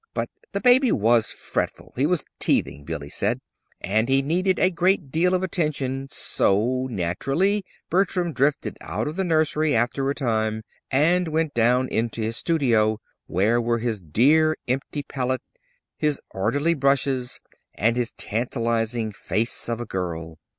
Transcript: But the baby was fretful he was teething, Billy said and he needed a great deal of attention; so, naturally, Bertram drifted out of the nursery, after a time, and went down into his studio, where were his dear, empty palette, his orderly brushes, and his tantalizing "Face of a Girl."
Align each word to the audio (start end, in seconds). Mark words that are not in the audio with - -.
But 0.15 0.31
the 0.51 0.59
baby 0.59 0.91
was 0.91 1.29
fretful 1.29 1.93
he 1.95 2.07
was 2.07 2.25
teething, 2.39 2.85
Billy 2.85 3.07
said 3.07 3.39
and 3.79 4.09
he 4.09 4.23
needed 4.23 4.57
a 4.57 4.71
great 4.71 5.11
deal 5.11 5.35
of 5.35 5.43
attention; 5.43 6.07
so, 6.09 6.87
naturally, 6.89 7.63
Bertram 7.87 8.33
drifted 8.33 8.79
out 8.81 9.07
of 9.07 9.15
the 9.15 9.23
nursery, 9.23 9.75
after 9.75 10.09
a 10.09 10.15
time, 10.15 10.63
and 10.89 11.27
went 11.27 11.53
down 11.53 11.87
into 11.87 12.19
his 12.19 12.35
studio, 12.35 12.99
where 13.27 13.61
were 13.61 13.77
his 13.77 13.99
dear, 14.01 14.57
empty 14.67 15.03
palette, 15.03 15.43
his 15.99 16.19
orderly 16.31 16.73
brushes, 16.73 17.39
and 17.75 17.95
his 17.95 18.11
tantalizing 18.13 19.11
"Face 19.11 19.69
of 19.69 19.79
a 19.79 19.85
Girl." 19.85 20.39